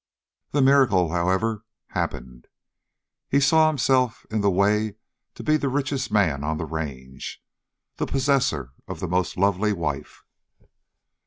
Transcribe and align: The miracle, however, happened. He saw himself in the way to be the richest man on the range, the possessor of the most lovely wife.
The 0.49 0.63
miracle, 0.63 1.11
however, 1.11 1.63
happened. 1.89 2.47
He 3.29 3.39
saw 3.39 3.67
himself 3.67 4.25
in 4.31 4.41
the 4.41 4.49
way 4.49 4.95
to 5.35 5.43
be 5.43 5.57
the 5.57 5.69
richest 5.69 6.11
man 6.11 6.43
on 6.43 6.57
the 6.57 6.65
range, 6.65 7.39
the 7.97 8.07
possessor 8.07 8.71
of 8.87 8.99
the 8.99 9.07
most 9.07 9.37
lovely 9.37 9.73
wife. 9.73 10.23